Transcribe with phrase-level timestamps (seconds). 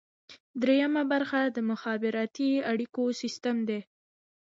[0.61, 3.79] دریمه برخه د مخابراتي اړیکو سیستم دی.